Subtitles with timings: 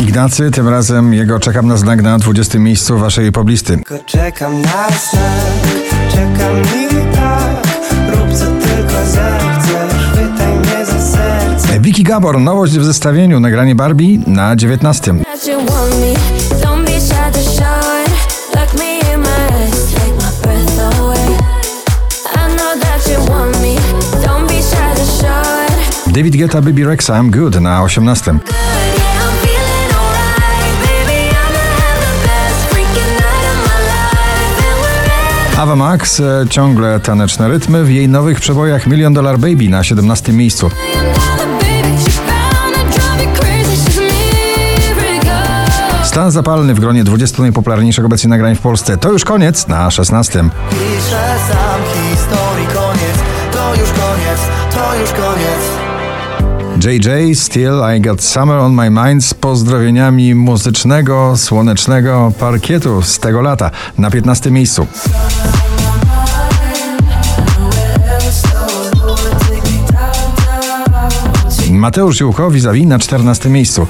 [0.00, 3.78] Ignacy, tym razem jego czekam na znak na 20 miejscu waszej poblisty.
[4.06, 7.66] Czekam na znak, czekam i tak
[8.10, 14.18] Rób co tylko zechcesz, chwytaj mnie za serce Vicky Gabor, nowość w zestawieniu, nagranie Barbie
[14.26, 15.14] na 19.
[15.14, 16.14] that you want me.
[16.62, 18.10] Don't be shy to show it.
[18.54, 21.38] Look me in my eyes, take my breath away.
[22.34, 23.76] I know that you want me.
[24.26, 25.64] Don't be shy to show
[26.08, 26.14] it.
[26.14, 28.93] David Guetta, Baby Rexa, I'm Good na 18.
[35.58, 40.32] Ava Max, e, ciągle taneczne rytmy w jej nowych przebojach Million Dollar Baby na 17
[40.32, 40.70] miejscu.
[46.04, 48.96] Stan zapalny w gronie 20 najpopularniejszych obecnie nagrań w Polsce.
[48.96, 50.44] To już koniec na 16.
[50.70, 53.18] Piszę sam historii koniec
[53.52, 54.40] To już koniec,
[54.74, 55.83] to już koniec
[56.84, 63.40] JJ, Still I Got Summer on My Mind z pozdrowieniami muzycznego, słonecznego parkietu z tego
[63.40, 64.86] lata na 15 miejscu.
[71.70, 73.86] Mateusz Ziółko, vis na 14 miejscu.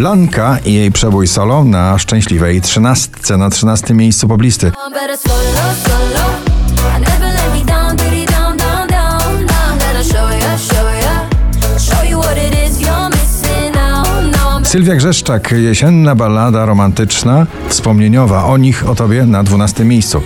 [0.00, 4.72] Blanka i jej przebój solo na szczęśliwej 13 na 13 miejscu poblisty.
[14.64, 20.22] Sylwia Grzeszczak, jesienna ballada romantyczna, wspomnieniowa o nich, o tobie na 12 miejscu.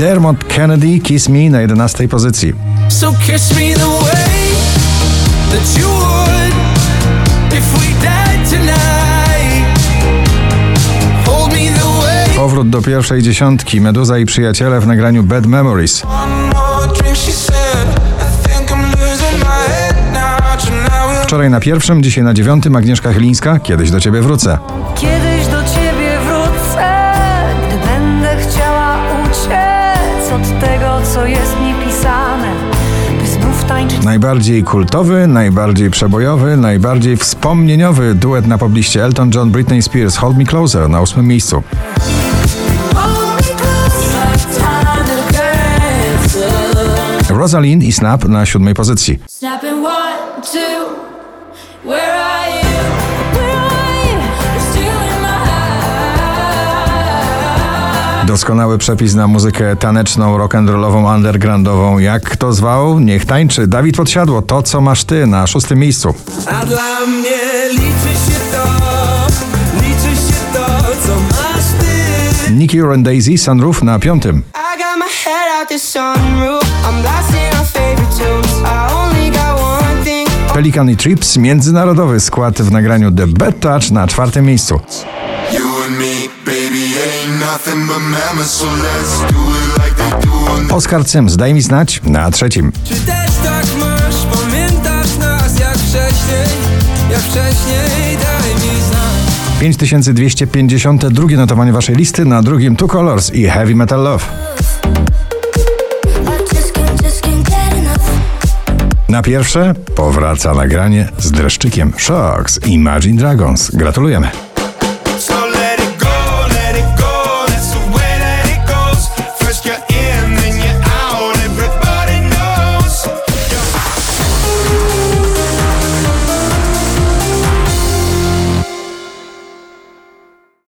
[0.00, 2.54] Dermot Kennedy, Kiss Me na 11 pozycji.
[2.88, 4.50] So kiss me the way
[5.50, 6.54] That you would
[7.52, 9.78] If we died tonight
[11.26, 16.02] Hold me the way Powrót do pierwszej dziesiątki, Meduza i przyjaciele w nagraniu Bad Memories.
[21.22, 24.58] Wczoraj na pierwszym, dzisiaj na dziewiątym Agnieszka Chylińska, kiedyś do ciebie wrócę.
[24.94, 25.39] Kiedyś
[30.34, 31.50] od tego, co jest.
[34.04, 40.44] Najbardziej kultowy, najbardziej przebojowy, najbardziej wspomnieniowy duet na pobliście Elton John, Britney Spears, Hold Me
[40.44, 41.62] Closer na ósmym miejscu.
[47.30, 49.18] Rosalind i Snap na siódmej pozycji.
[58.30, 61.98] Doskonały przepis na muzykę taneczną, rock'n'rollową, undergroundową.
[61.98, 63.66] Jak kto zwał, niech tańczy.
[63.66, 66.14] Dawid Podsiadło, to co masz ty na szóstym miejscu.
[66.46, 67.38] A dla mnie
[67.70, 68.64] liczy się to
[69.76, 70.66] Liczy się to,
[71.06, 74.42] co masz ty Nicky Daisy, Sunroof na piątym.
[80.54, 84.80] Pelikan i Trips, międzynarodowy skład w nagraniu The Bad Touch na czwartym miejscu.
[90.70, 92.72] Oskar Cyms, daj mi znać na trzecim.
[92.84, 94.40] Czy też tak masz?
[94.40, 96.46] Pamiętasz nas jak wcześniej?
[97.10, 98.16] Jak wcześniej?
[98.16, 99.10] Daj mi znać
[99.60, 104.24] 5252 notowanie waszej listy, na drugim Two Colors i Heavy Metal Love.
[109.08, 113.70] Na pierwsze powraca nagranie z dreszczykiem Shocks Imagine Dragons.
[113.70, 114.49] Gratulujemy.